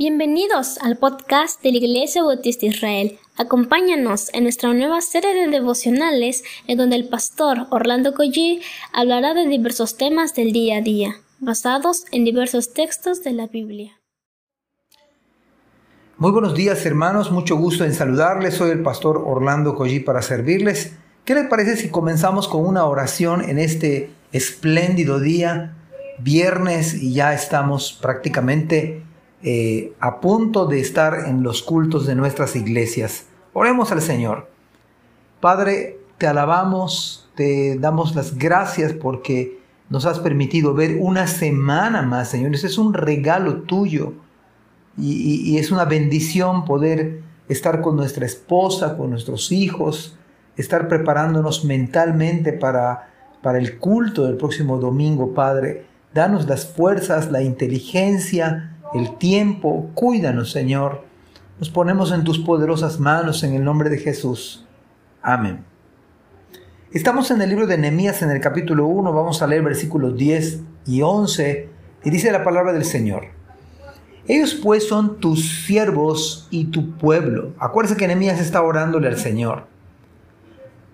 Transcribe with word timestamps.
Bienvenidos 0.00 0.78
al 0.78 0.96
podcast 0.96 1.60
de 1.60 1.72
la 1.72 1.78
Iglesia 1.78 2.22
Bautista 2.22 2.66
Israel. 2.66 3.18
Acompáñanos 3.36 4.32
en 4.32 4.44
nuestra 4.44 4.72
nueva 4.72 5.00
serie 5.00 5.34
de 5.34 5.48
devocionales 5.48 6.44
en 6.68 6.78
donde 6.78 6.94
el 6.94 7.08
pastor 7.08 7.66
Orlando 7.70 8.14
Collie 8.14 8.60
hablará 8.92 9.34
de 9.34 9.48
diversos 9.48 9.96
temas 9.96 10.36
del 10.36 10.52
día 10.52 10.76
a 10.76 10.82
día, 10.82 11.16
basados 11.40 12.04
en 12.12 12.24
diversos 12.24 12.72
textos 12.74 13.24
de 13.24 13.32
la 13.32 13.48
Biblia. 13.48 13.98
Muy 16.16 16.30
buenos 16.30 16.54
días 16.54 16.86
hermanos, 16.86 17.32
mucho 17.32 17.56
gusto 17.56 17.84
en 17.84 17.92
saludarles. 17.92 18.54
Soy 18.54 18.70
el 18.70 18.84
pastor 18.84 19.20
Orlando 19.26 19.74
Collie 19.74 19.98
para 19.98 20.22
servirles. 20.22 20.92
¿Qué 21.24 21.34
les 21.34 21.48
parece 21.48 21.76
si 21.76 21.88
comenzamos 21.90 22.46
con 22.46 22.64
una 22.64 22.84
oración 22.84 23.42
en 23.42 23.58
este 23.58 24.10
espléndido 24.30 25.18
día, 25.18 25.74
viernes, 26.20 26.94
y 26.94 27.14
ya 27.14 27.34
estamos 27.34 27.98
prácticamente 28.00 29.07
eh, 29.42 29.92
a 30.00 30.20
punto 30.20 30.66
de 30.66 30.80
estar 30.80 31.26
en 31.26 31.42
los 31.42 31.62
cultos 31.62 32.06
de 32.06 32.14
nuestras 32.14 32.56
iglesias. 32.56 33.26
Oremos 33.52 33.92
al 33.92 34.02
Señor. 34.02 34.50
Padre, 35.40 35.98
te 36.18 36.26
alabamos, 36.26 37.28
te 37.34 37.78
damos 37.78 38.14
las 38.14 38.36
gracias 38.36 38.92
porque 38.92 39.58
nos 39.90 40.06
has 40.06 40.18
permitido 40.18 40.74
ver 40.74 40.98
una 41.00 41.26
semana 41.26 42.02
más, 42.02 42.30
Señor. 42.30 42.54
Es 42.54 42.78
un 42.78 42.92
regalo 42.94 43.62
tuyo 43.62 44.14
y, 44.96 45.52
y 45.52 45.58
es 45.58 45.70
una 45.70 45.84
bendición 45.84 46.64
poder 46.64 47.22
estar 47.48 47.80
con 47.80 47.96
nuestra 47.96 48.26
esposa, 48.26 48.96
con 48.96 49.10
nuestros 49.10 49.52
hijos, 49.52 50.16
estar 50.56 50.88
preparándonos 50.88 51.64
mentalmente 51.64 52.52
para, 52.52 53.08
para 53.42 53.58
el 53.58 53.78
culto 53.78 54.24
del 54.26 54.36
próximo 54.36 54.78
domingo, 54.78 55.32
Padre. 55.32 55.86
Danos 56.12 56.46
las 56.48 56.66
fuerzas, 56.66 57.30
la 57.30 57.42
inteligencia, 57.42 58.76
el 58.94 59.16
tiempo. 59.16 59.90
Cuídanos, 59.94 60.50
Señor. 60.50 61.04
Nos 61.58 61.70
ponemos 61.70 62.12
en 62.12 62.24
tus 62.24 62.38
poderosas 62.38 63.00
manos 63.00 63.42
en 63.42 63.54
el 63.54 63.64
nombre 63.64 63.90
de 63.90 63.98
Jesús. 63.98 64.66
Amén. 65.22 65.64
Estamos 66.92 67.30
en 67.30 67.42
el 67.42 67.50
libro 67.50 67.66
de 67.66 67.76
Nehemías 67.76 68.22
en 68.22 68.30
el 68.30 68.40
capítulo 68.40 68.86
1, 68.86 69.12
vamos 69.12 69.42
a 69.42 69.46
leer 69.46 69.62
versículos 69.62 70.16
10 70.16 70.60
y 70.86 71.02
11, 71.02 71.68
y 72.04 72.10
dice 72.10 72.32
la 72.32 72.44
palabra 72.44 72.72
del 72.72 72.84
Señor. 72.84 73.26
Ellos 74.26 74.54
pues 74.54 74.88
son 74.88 75.20
tus 75.20 75.64
siervos 75.66 76.48
y 76.50 76.66
tu 76.66 76.92
pueblo. 76.96 77.52
Acuérdense 77.58 77.98
que 77.98 78.06
Nehemías 78.06 78.40
está 78.40 78.62
orándole 78.62 79.08
al 79.08 79.18
Señor. 79.18 79.66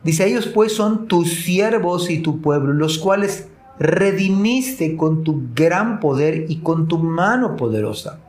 Dice, 0.04 0.26
ellos 0.26 0.46
pues 0.46 0.74
son 0.74 1.08
tus 1.08 1.44
siervos 1.44 2.10
y 2.10 2.20
tu 2.20 2.40
pueblo, 2.40 2.72
los 2.72 2.98
cuales 2.98 3.48
redimiste 3.78 4.96
con 4.96 5.24
tu 5.24 5.48
gran 5.54 6.00
poder 6.00 6.46
y 6.48 6.58
con 6.58 6.88
tu 6.88 6.98
mano 6.98 7.56
poderosa. 7.56 8.20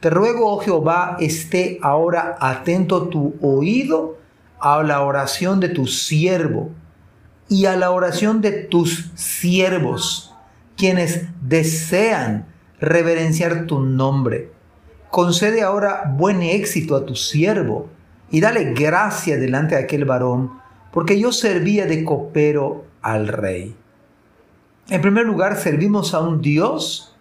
Te 0.00 0.10
ruego, 0.10 0.52
oh 0.52 0.58
Jehová, 0.60 1.16
esté 1.20 1.78
ahora 1.82 2.36
atento 2.40 3.08
tu 3.08 3.34
oído 3.42 4.16
a 4.58 4.82
la 4.82 5.02
oración 5.02 5.60
de 5.60 5.68
tu 5.68 5.86
siervo 5.86 6.70
y 7.48 7.66
a 7.66 7.76
la 7.76 7.90
oración 7.90 8.40
de 8.40 8.52
tus 8.52 9.10
siervos, 9.14 10.34
quienes 10.76 11.26
desean 11.42 12.46
reverenciar 12.80 13.66
tu 13.66 13.80
nombre. 13.80 14.52
Concede 15.10 15.62
ahora 15.62 16.14
buen 16.16 16.42
éxito 16.42 16.96
a 16.96 17.04
tu 17.04 17.16
siervo 17.16 17.88
y 18.30 18.40
dale 18.40 18.72
gracia 18.72 19.36
delante 19.36 19.74
de 19.74 19.82
aquel 19.82 20.04
varón, 20.04 20.52
porque 20.92 21.18
yo 21.18 21.32
servía 21.32 21.86
de 21.86 22.04
copero 22.04 22.84
al 23.02 23.28
rey. 23.28 23.76
En 24.90 25.00
primer 25.00 25.24
lugar, 25.24 25.56
servimos 25.56 26.14
a 26.14 26.20
un 26.20 26.42
Dios 26.42 27.14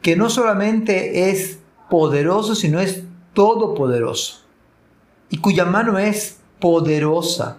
que 0.00 0.16
no 0.16 0.30
solamente 0.30 1.30
es 1.30 1.58
poderoso, 1.90 2.54
sino 2.54 2.80
es 2.80 3.04
todopoderoso 3.34 4.44
y 5.28 5.38
cuya 5.38 5.66
mano 5.66 5.98
es 5.98 6.38
poderosa. 6.60 7.58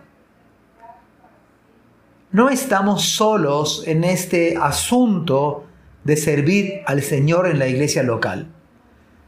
No 2.31 2.49
estamos 2.49 3.03
solos 3.03 3.83
en 3.85 4.03
este 4.03 4.57
asunto 4.57 5.65
de 6.03 6.17
servir 6.17 6.81
al 6.87 7.03
Señor 7.03 7.45
en 7.47 7.59
la 7.59 7.67
iglesia 7.67 8.01
local. 8.01 8.47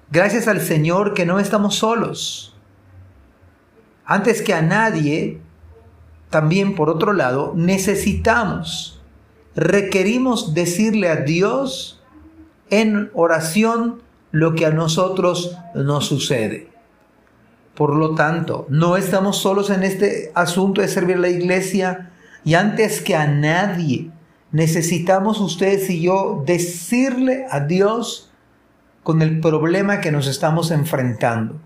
Gracias 0.09 0.47
al 0.47 0.61
Señor 0.61 1.13
que 1.13 1.27
no 1.27 1.39
estamos 1.39 1.75
solos. 1.75 2.55
Antes 4.05 4.41
que 4.41 4.55
a 4.55 4.61
nadie, 4.63 5.39
también 6.31 6.73
por 6.73 6.89
otro 6.89 7.13
lado, 7.13 7.53
necesitamos 7.55 8.96
requerimos 9.57 10.53
decirle 10.53 11.09
a 11.09 11.17
Dios 11.17 11.99
en 12.69 13.09
oración 13.15 14.03
lo 14.31 14.53
que 14.53 14.67
a 14.67 14.69
nosotros 14.69 15.57
nos 15.73 16.05
sucede. 16.05 16.69
Por 17.73 17.95
lo 17.95 18.13
tanto, 18.13 18.67
no 18.69 18.97
estamos 18.97 19.37
solos 19.37 19.71
en 19.71 19.83
este 19.83 20.31
asunto 20.35 20.81
de 20.81 20.87
servir 20.87 21.17
a 21.17 21.21
la 21.21 21.29
iglesia 21.29 22.11
y 22.45 22.53
antes 22.53 23.01
que 23.01 23.15
a 23.15 23.27
nadie 23.27 24.11
necesitamos 24.51 25.39
ustedes 25.39 25.89
y 25.89 26.03
yo 26.03 26.43
decirle 26.45 27.45
a 27.49 27.59
Dios 27.61 28.31
con 29.01 29.23
el 29.23 29.39
problema 29.39 30.01
que 30.01 30.11
nos 30.11 30.27
estamos 30.27 30.69
enfrentando, 30.69 31.59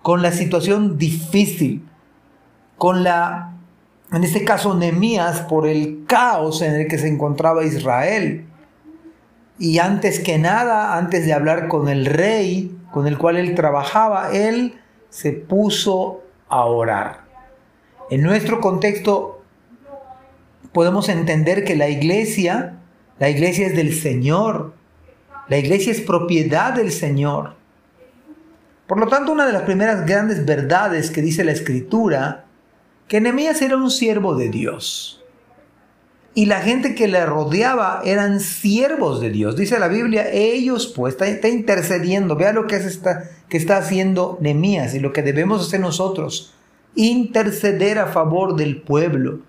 con 0.00 0.22
la 0.22 0.32
situación 0.32 0.96
difícil, 0.96 1.86
con 2.78 3.04
la 3.04 3.57
en 4.12 4.24
este 4.24 4.44
caso 4.44 4.74
Nemías, 4.74 5.40
por 5.42 5.66
el 5.66 6.04
caos 6.06 6.62
en 6.62 6.74
el 6.74 6.88
que 6.88 6.98
se 6.98 7.08
encontraba 7.08 7.64
Israel. 7.64 8.46
Y 9.58 9.78
antes 9.78 10.20
que 10.20 10.38
nada, 10.38 10.96
antes 10.96 11.26
de 11.26 11.32
hablar 11.32 11.68
con 11.68 11.88
el 11.88 12.06
rey 12.06 12.74
con 12.90 13.06
el 13.06 13.18
cual 13.18 13.36
él 13.36 13.54
trabajaba, 13.54 14.30
él 14.32 14.80
se 15.10 15.32
puso 15.32 16.22
a 16.48 16.64
orar. 16.64 17.20
En 18.10 18.22
nuestro 18.22 18.60
contexto 18.60 19.42
podemos 20.72 21.08
entender 21.08 21.64
que 21.64 21.76
la 21.76 21.88
iglesia, 21.88 22.78
la 23.18 23.28
iglesia 23.28 23.66
es 23.66 23.76
del 23.76 23.94
Señor, 23.94 24.74
la 25.48 25.58
iglesia 25.58 25.92
es 25.92 26.00
propiedad 26.00 26.72
del 26.72 26.92
Señor. 26.92 27.56
Por 28.86 28.98
lo 28.98 29.06
tanto, 29.08 29.32
una 29.32 29.46
de 29.46 29.52
las 29.52 29.62
primeras 29.62 30.06
grandes 30.06 30.46
verdades 30.46 31.10
que 31.10 31.20
dice 31.20 31.44
la 31.44 31.52
escritura 31.52 32.46
que 33.08 33.20
Nehemías 33.20 33.60
era 33.62 33.76
un 33.76 33.90
siervo 33.90 34.36
de 34.36 34.50
Dios. 34.50 35.18
Y 36.34 36.46
la 36.46 36.60
gente 36.60 36.94
que 36.94 37.08
le 37.08 37.26
rodeaba 37.26 38.00
eran 38.04 38.38
siervos 38.38 39.20
de 39.20 39.30
Dios. 39.30 39.56
Dice 39.56 39.78
la 39.80 39.88
Biblia, 39.88 40.30
ellos 40.30 40.86
pues 40.94 41.16
está, 41.20 41.48
intercediendo. 41.48 42.36
Vea 42.36 42.52
lo 42.52 42.66
que, 42.68 42.76
está, 42.76 43.78
haciendo 43.78 44.38
Nehemías 44.40 44.94
y 44.94 45.00
lo 45.00 45.12
que 45.12 45.22
debemos 45.22 45.66
hacer 45.66 45.80
nosotros. 45.80 46.54
Interceder 46.94 47.98
a 47.98 48.06
favor 48.06 48.54
del 48.54 48.82
pueblo. 48.82 49.40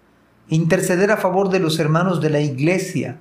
Interceder 0.48 1.12
a 1.12 1.18
favor 1.18 1.50
de 1.50 1.60
los 1.60 1.78
hermanos 1.78 2.22
de 2.22 2.32
la 2.32 2.40
iglesia. 2.40 3.18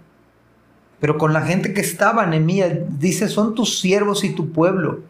Pero 1.01 1.19
con 1.19 1.33
la 1.33 1.43
gente 1.43 1.75
que 1.75 1.83
estaba, 1.83 2.25
Nehemías 2.27 2.73
dice, 2.99 3.29
son 3.29 3.55
tus 3.55 3.81
siervos 3.81 4.25
y 4.25 4.31
tu 4.31 4.51
pueblo. 4.53 5.01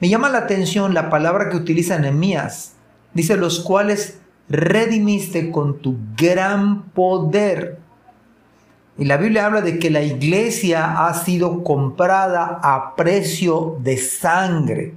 Me 0.00 0.08
llama 0.08 0.28
la 0.28 0.38
atención 0.38 0.94
la 0.94 1.08
palabra 1.08 1.48
que 1.48 1.56
utiliza 1.56 1.98
Nehemías. 1.98 2.74
Dice, 3.14 3.36
los 3.36 3.60
cuales 3.60 4.18
redimiste 4.48 5.50
con 5.50 5.78
tu 5.78 5.96
gran 6.16 6.82
poder. 6.90 7.78
Y 8.96 9.04
la 9.04 9.16
Biblia 9.16 9.46
habla 9.46 9.60
de 9.60 9.78
que 9.78 9.90
la 9.90 10.02
iglesia 10.02 11.06
ha 11.06 11.14
sido 11.14 11.62
comprada 11.62 12.60
a 12.62 12.96
precio 12.96 13.78
de 13.80 13.96
sangre. 13.96 14.94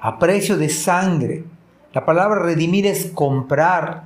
A 0.00 0.18
precio 0.18 0.56
de 0.56 0.68
sangre. 0.68 1.44
La 1.92 2.04
palabra 2.04 2.42
redimir 2.42 2.86
es 2.86 3.06
comprar. 3.06 4.04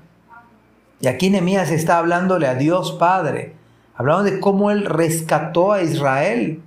Y 1.01 1.09
aquí 1.09 1.31
Nehemías 1.31 1.71
está 1.71 1.99
hablándole 1.99 2.47
a 2.47 2.55
Dios 2.55 2.93
Padre, 2.93 3.55
hablando 3.95 4.25
de 4.25 4.41
cómo 4.41 4.71
Él 4.71 4.85
rescató 4.85 5.73
a 5.73 5.83
Israel. 5.83 6.61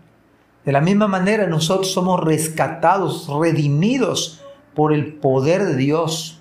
De 0.65 0.71
la 0.71 0.81
misma 0.81 1.07
manera 1.07 1.45
nosotros 1.47 1.91
somos 1.91 2.23
rescatados, 2.23 3.27
redimidos 3.27 4.41
por 4.75 4.93
el 4.93 5.13
poder 5.13 5.65
de 5.65 5.75
Dios 5.75 6.38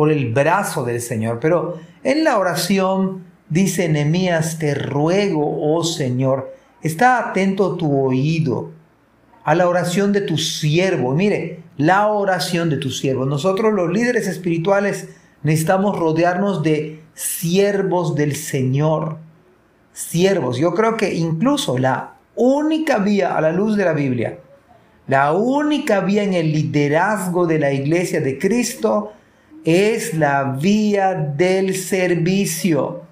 por 0.00 0.10
el 0.10 0.32
brazo 0.32 0.82
del 0.86 1.02
Señor. 1.02 1.40
Pero 1.40 1.78
en 2.04 2.24
la 2.24 2.38
oración 2.38 3.22
dice 3.50 3.86
Nehemías, 3.86 4.58
te 4.58 4.74
ruego, 4.74 5.44
oh 5.60 5.84
Señor, 5.84 6.54
está 6.80 7.18
atento 7.18 7.76
tu 7.76 8.06
oído 8.06 8.70
a 9.44 9.54
la 9.54 9.68
oración 9.68 10.14
de 10.14 10.22
tu 10.22 10.38
siervo. 10.38 11.14
Mire, 11.14 11.64
la 11.76 12.08
oración 12.08 12.70
de 12.70 12.78
tu 12.78 12.88
siervo. 12.88 13.26
Nosotros 13.26 13.74
los 13.74 13.92
líderes 13.92 14.26
espirituales 14.26 15.10
necesitamos 15.42 15.98
rodearnos 15.98 16.62
de 16.62 17.02
siervos 17.12 18.14
del 18.14 18.36
Señor. 18.36 19.18
Siervos. 19.92 20.56
Yo 20.56 20.72
creo 20.72 20.96
que 20.96 21.14
incluso 21.14 21.76
la 21.76 22.14
única 22.36 22.96
vía 22.96 23.36
a 23.36 23.42
la 23.42 23.52
luz 23.52 23.76
de 23.76 23.84
la 23.84 23.92
Biblia, 23.92 24.38
la 25.08 25.34
única 25.34 26.00
vía 26.00 26.22
en 26.22 26.32
el 26.32 26.52
liderazgo 26.52 27.46
de 27.46 27.58
la 27.58 27.74
iglesia 27.74 28.22
de 28.22 28.38
Cristo 28.38 29.12
es 29.64 30.14
la 30.14 30.44
vía 30.44 31.14
del 31.14 31.74
servicio. 31.76 33.02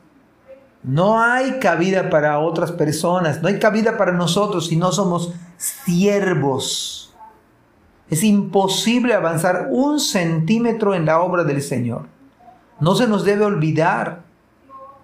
No 0.83 1.21
hay 1.21 1.59
cabida 1.59 2.09
para 2.09 2.39
otras 2.39 2.73
personas, 2.73 3.43
no 3.43 3.49
hay 3.49 3.59
cabida 3.59 3.97
para 3.97 4.13
nosotros 4.13 4.69
si 4.69 4.77
no 4.77 4.93
somos 4.93 5.33
siervos. 5.57 7.15
Es 8.09 8.23
imposible 8.23 9.13
avanzar 9.13 9.69
un 9.71 10.01
centímetro 10.01 10.95
en 10.95 11.05
la 11.05 11.21
obra 11.21 11.45
del 11.45 11.61
Señor. 11.61 12.07
No 12.81 12.95
se 12.95 13.07
nos 13.07 13.25
debe 13.25 13.45
olvidar. 13.45 14.23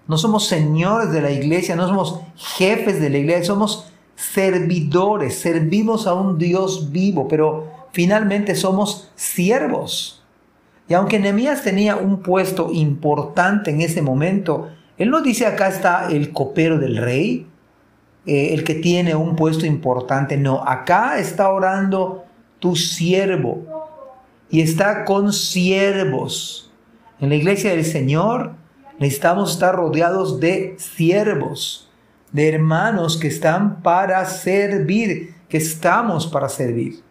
No 0.07 0.17
somos 0.17 0.47
señores 0.47 1.11
de 1.11 1.21
la 1.21 1.31
iglesia, 1.31 1.75
no 1.75 1.87
somos 1.87 2.19
jefes 2.35 2.99
de 2.99 3.09
la 3.09 3.17
iglesia, 3.17 3.45
somos 3.45 3.91
servidores, 4.15 5.39
servimos 5.39 6.07
a 6.07 6.13
un 6.13 6.37
Dios 6.37 6.91
vivo, 6.91 7.27
pero 7.27 7.67
finalmente 7.91 8.55
somos 8.55 9.11
siervos. 9.15 10.24
Y 10.87 10.93
aunque 10.93 11.19
Nehemías 11.19 11.63
tenía 11.63 11.95
un 11.95 12.21
puesto 12.21 12.71
importante 12.71 13.71
en 13.71 13.81
ese 13.81 14.01
momento, 14.01 14.69
él 14.97 15.09
no 15.09 15.21
dice 15.21 15.45
acá 15.45 15.67
está 15.67 16.07
el 16.09 16.31
copero 16.31 16.77
del 16.77 16.97
rey, 16.97 17.47
eh, 18.25 18.53
el 18.53 18.63
que 18.63 18.75
tiene 18.75 19.15
un 19.15 19.35
puesto 19.35 19.65
importante, 19.65 20.37
no, 20.37 20.63
acá 20.63 21.19
está 21.19 21.49
orando 21.49 22.25
tu 22.59 22.75
siervo 22.75 23.63
y 24.49 24.61
está 24.61 25.05
con 25.05 25.33
siervos. 25.33 26.71
En 27.19 27.29
la 27.29 27.35
iglesia 27.35 27.71
del 27.71 27.85
Señor 27.85 28.53
necesitamos 28.99 29.51
estar 29.51 29.75
rodeados 29.75 30.39
de 30.39 30.75
siervos, 30.77 31.89
de 32.31 32.49
hermanos 32.49 33.17
que 33.17 33.27
están 33.27 33.81
para 33.81 34.25
servir, 34.25 35.35
que 35.49 35.57
estamos 35.57 36.27
para 36.27 36.49
servir. 36.49 37.04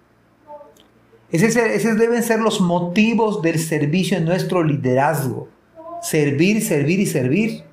Esos 1.34 1.98
deben 1.98 2.22
ser 2.22 2.38
los 2.38 2.60
motivos 2.60 3.42
del 3.42 3.58
servicio 3.58 4.16
en 4.16 4.24
nuestro 4.24 4.62
liderazgo. 4.62 5.48
Servir, 6.00 6.62
servir 6.62 7.00
y 7.00 7.06
servir. 7.06 7.64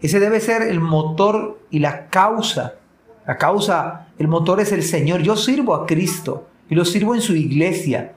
Ese 0.00 0.20
debe 0.20 0.38
ser 0.38 0.62
el 0.62 0.78
motor 0.78 1.58
y 1.70 1.80
la 1.80 2.06
causa. 2.10 2.74
La 3.26 3.38
causa, 3.38 4.06
el 4.20 4.28
motor 4.28 4.60
es 4.60 4.70
el 4.70 4.84
Señor. 4.84 5.22
Yo 5.22 5.34
sirvo 5.34 5.74
a 5.74 5.84
Cristo 5.84 6.46
y 6.70 6.76
lo 6.76 6.84
sirvo 6.84 7.16
en 7.16 7.22
su 7.22 7.34
iglesia. 7.34 8.14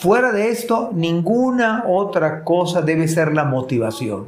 Fuera 0.00 0.32
de 0.32 0.50
esto, 0.50 0.90
ninguna 0.92 1.84
otra 1.86 2.44
cosa 2.44 2.82
debe 2.82 3.08
ser 3.08 3.32
la 3.32 3.44
motivación. 3.44 4.26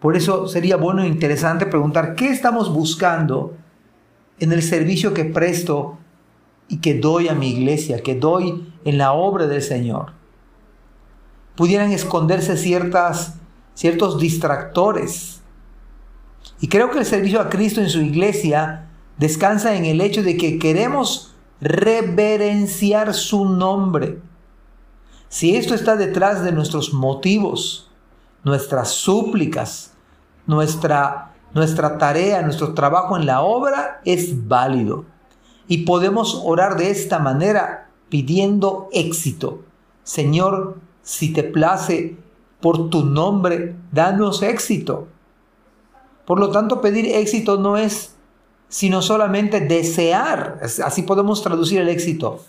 Por 0.00 0.16
eso 0.16 0.48
sería 0.48 0.78
bueno 0.78 1.02
e 1.02 1.06
interesante 1.06 1.66
preguntar, 1.66 2.14
¿qué 2.14 2.30
estamos 2.30 2.72
buscando 2.72 3.54
en 4.40 4.52
el 4.52 4.62
servicio 4.62 5.12
que 5.12 5.26
presto 5.26 5.98
y 6.68 6.78
que 6.78 6.94
doy 6.94 7.28
a 7.28 7.34
mi 7.34 7.50
iglesia, 7.50 8.02
que 8.02 8.14
doy 8.14 8.72
en 8.84 8.98
la 8.98 9.12
obra 9.12 9.46
del 9.46 9.62
Señor. 9.62 10.12
Pudieran 11.56 11.90
esconderse 11.90 12.56
ciertas, 12.56 13.34
ciertos 13.74 14.20
distractores. 14.20 15.40
Y 16.60 16.68
creo 16.68 16.90
que 16.90 16.98
el 16.98 17.06
servicio 17.06 17.40
a 17.40 17.48
Cristo 17.48 17.80
en 17.80 17.88
su 17.88 18.00
iglesia 18.00 18.90
descansa 19.16 19.74
en 19.74 19.84
el 19.84 20.00
hecho 20.00 20.22
de 20.22 20.36
que 20.36 20.58
queremos 20.58 21.34
reverenciar 21.60 23.14
su 23.14 23.46
nombre. 23.46 24.20
Si 25.28 25.56
esto 25.56 25.74
está 25.74 25.96
detrás 25.96 26.42
de 26.44 26.52
nuestros 26.52 26.92
motivos, 26.92 27.90
nuestras 28.44 28.90
súplicas, 28.90 29.92
nuestra, 30.46 31.34
nuestra 31.54 31.98
tarea, 31.98 32.42
nuestro 32.42 32.74
trabajo 32.74 33.16
en 33.16 33.26
la 33.26 33.42
obra, 33.42 34.00
es 34.04 34.46
válido. 34.46 35.04
Y 35.68 35.84
podemos 35.84 36.42
orar 36.44 36.76
de 36.76 36.90
esta 36.90 37.18
manera 37.18 37.90
pidiendo 38.08 38.88
éxito. 38.92 39.62
Señor, 40.02 40.78
si 41.02 41.32
te 41.32 41.44
place 41.44 42.16
por 42.60 42.90
tu 42.90 43.04
nombre, 43.04 43.76
danos 43.92 44.42
éxito. 44.42 45.06
Por 46.26 46.40
lo 46.40 46.50
tanto, 46.50 46.80
pedir 46.80 47.06
éxito 47.06 47.58
no 47.58 47.76
es 47.76 48.16
sino 48.68 49.00
solamente 49.00 49.60
desear, 49.60 50.60
así 50.84 51.02
podemos 51.02 51.42
traducir 51.42 51.80
el 51.80 51.88
éxito, 51.88 52.44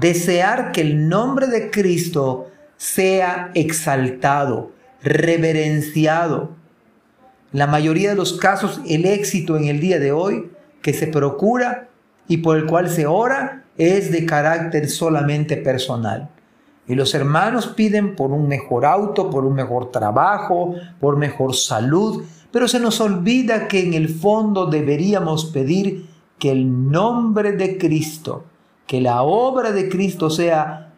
desear 0.00 0.72
que 0.72 0.80
el 0.80 1.08
nombre 1.08 1.46
de 1.46 1.70
Cristo 1.70 2.46
sea 2.76 3.50
exaltado, 3.54 4.70
reverenciado. 5.02 6.50
La 7.52 7.66
mayoría 7.66 8.10
de 8.10 8.16
los 8.16 8.34
casos, 8.34 8.80
el 8.86 9.04
éxito 9.04 9.56
en 9.56 9.66
el 9.66 9.80
día 9.80 9.98
de 9.98 10.12
hoy 10.12 10.50
que 10.82 10.94
se 10.94 11.06
procura 11.06 11.88
y 12.28 12.38
por 12.38 12.56
el 12.56 12.66
cual 12.66 12.90
se 12.90 13.06
ora 13.06 13.64
es 13.76 14.12
de 14.12 14.26
carácter 14.26 14.88
solamente 14.88 15.56
personal. 15.56 16.28
Y 16.86 16.94
los 16.94 17.14
hermanos 17.14 17.66
piden 17.68 18.16
por 18.16 18.30
un 18.30 18.48
mejor 18.48 18.86
auto, 18.86 19.30
por 19.30 19.44
un 19.44 19.54
mejor 19.54 19.90
trabajo, 19.90 20.74
por 21.00 21.16
mejor 21.16 21.54
salud, 21.54 22.24
pero 22.50 22.66
se 22.66 22.80
nos 22.80 23.00
olvida 23.00 23.68
que 23.68 23.80
en 23.80 23.94
el 23.94 24.08
fondo 24.08 24.66
deberíamos 24.66 25.46
pedir 25.46 26.06
que 26.38 26.50
el 26.50 26.90
nombre 26.90 27.52
de 27.52 27.76
Cristo, 27.76 28.44
que 28.86 29.00
la 29.00 29.22
obra 29.22 29.72
de 29.72 29.88
Cristo 29.88 30.30
sea, 30.30 30.92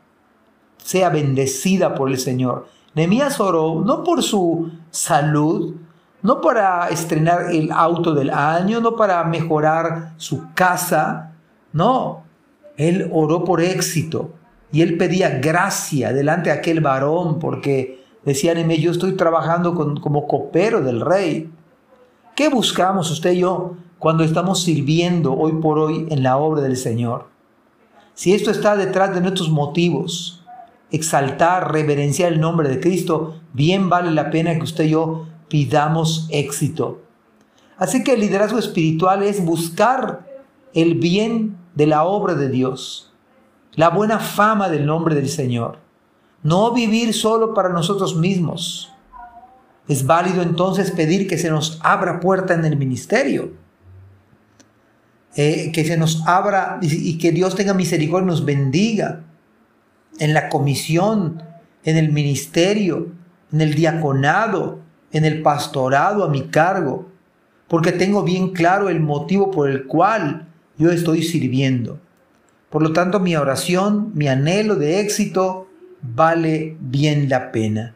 sea 0.78 1.08
bendecida 1.10 1.94
por 1.94 2.08
el 2.08 2.18
Señor. 2.18 2.68
Nehemías 2.94 3.40
oró 3.40 3.82
no 3.84 4.04
por 4.04 4.22
su 4.22 4.70
salud, 4.90 5.74
no 6.22 6.40
para 6.40 6.88
estrenar 6.88 7.50
el 7.50 7.70
auto 7.72 8.14
del 8.14 8.30
año, 8.30 8.80
no 8.80 8.96
para 8.96 9.22
mejorar 9.24 10.12
su 10.16 10.52
casa, 10.54 11.32
no, 11.72 12.24
él 12.76 13.10
oró 13.12 13.44
por 13.44 13.60
éxito 13.60 14.30
y 14.72 14.82
él 14.82 14.96
pedía 14.96 15.38
gracia 15.38 16.12
delante 16.12 16.50
de 16.50 16.56
aquel 16.56 16.80
varón 16.80 17.38
porque 17.38 18.04
decía 18.24 18.54
mí, 18.54 18.76
yo 18.78 18.90
estoy 18.90 19.12
trabajando 19.12 19.74
como 19.74 20.26
copero 20.26 20.80
del 20.80 21.00
rey. 21.00 21.50
¿Qué 22.36 22.48
buscamos 22.48 23.10
usted 23.10 23.32
y 23.32 23.40
yo 23.40 23.76
cuando 23.98 24.24
estamos 24.24 24.62
sirviendo 24.62 25.34
hoy 25.34 25.52
por 25.60 25.78
hoy 25.78 26.06
en 26.10 26.22
la 26.22 26.36
obra 26.36 26.62
del 26.62 26.76
Señor? 26.76 27.28
Si 28.14 28.34
esto 28.34 28.50
está 28.50 28.76
detrás 28.76 29.14
de 29.14 29.20
nuestros 29.20 29.50
motivos, 29.50 30.44
exaltar, 30.90 31.72
reverenciar 31.72 32.32
el 32.32 32.40
nombre 32.40 32.68
de 32.68 32.80
Cristo, 32.80 33.36
bien 33.52 33.88
vale 33.88 34.10
la 34.10 34.30
pena 34.30 34.54
que 34.54 34.64
usted 34.64 34.84
y 34.84 34.90
yo 34.90 35.26
pidamos 35.50 36.28
éxito. 36.30 37.02
Así 37.76 38.02
que 38.02 38.14
el 38.14 38.20
liderazgo 38.20 38.58
espiritual 38.58 39.22
es 39.22 39.44
buscar 39.44 40.26
el 40.72 40.94
bien 40.94 41.58
de 41.74 41.86
la 41.86 42.04
obra 42.04 42.34
de 42.34 42.48
Dios, 42.48 43.12
la 43.74 43.90
buena 43.90 44.18
fama 44.18 44.68
del 44.68 44.86
nombre 44.86 45.14
del 45.14 45.28
Señor. 45.28 45.78
No 46.42 46.72
vivir 46.72 47.12
solo 47.12 47.52
para 47.52 47.68
nosotros 47.68 48.16
mismos. 48.16 48.92
Es 49.88 50.06
válido 50.06 50.42
entonces 50.42 50.90
pedir 50.90 51.26
que 51.26 51.36
se 51.36 51.50
nos 51.50 51.78
abra 51.82 52.20
puerta 52.20 52.54
en 52.54 52.64
el 52.64 52.76
ministerio. 52.76 53.52
Eh, 55.36 55.70
que 55.72 55.84
se 55.84 55.96
nos 55.96 56.26
abra 56.26 56.78
y, 56.80 57.10
y 57.10 57.18
que 57.18 57.32
Dios 57.32 57.54
tenga 57.54 57.74
misericordia 57.74 58.24
y 58.24 58.30
nos 58.30 58.44
bendiga 58.44 59.24
en 60.18 60.34
la 60.34 60.48
comisión, 60.48 61.42
en 61.84 61.96
el 61.96 62.12
ministerio, 62.12 63.12
en 63.52 63.60
el 63.60 63.74
diaconado, 63.74 64.80
en 65.12 65.24
el 65.24 65.42
pastorado 65.42 66.24
a 66.24 66.28
mi 66.28 66.48
cargo, 66.48 67.08
porque 67.68 67.92
tengo 67.92 68.22
bien 68.22 68.50
claro 68.50 68.88
el 68.88 69.00
motivo 69.00 69.50
por 69.50 69.70
el 69.70 69.86
cual 69.86 70.48
yo 70.76 70.90
estoy 70.90 71.22
sirviendo. 71.22 71.98
Por 72.70 72.82
lo 72.82 72.92
tanto, 72.92 73.20
mi 73.20 73.36
oración, 73.36 74.12
mi 74.14 74.28
anhelo 74.28 74.76
de 74.76 75.00
éxito 75.00 75.68
vale 76.02 76.76
bien 76.80 77.28
la 77.28 77.52
pena. 77.52 77.94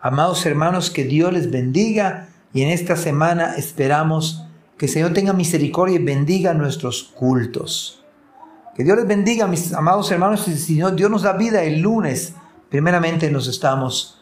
Amados 0.00 0.44
hermanos, 0.46 0.90
que 0.90 1.04
Dios 1.04 1.32
les 1.32 1.50
bendiga 1.50 2.28
y 2.52 2.62
en 2.62 2.70
esta 2.70 2.96
semana 2.96 3.54
esperamos 3.56 4.44
que 4.78 4.86
el 4.86 4.92
Señor 4.92 5.12
tenga 5.12 5.32
misericordia 5.32 5.96
y 5.96 6.04
bendiga 6.04 6.54
nuestros 6.54 7.04
cultos. 7.04 8.02
Que 8.74 8.84
Dios 8.84 8.96
les 8.96 9.06
bendiga, 9.06 9.46
mis 9.46 9.72
amados 9.74 10.10
hermanos, 10.10 10.48
y 10.48 10.56
si 10.56 10.74
Dios 10.74 11.10
nos 11.10 11.22
da 11.22 11.34
vida 11.34 11.62
el 11.62 11.80
lunes, 11.80 12.34
primeramente 12.70 13.30
nos 13.30 13.46
estamos 13.46 14.21